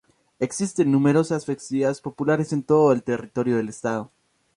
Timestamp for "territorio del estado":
3.03-4.09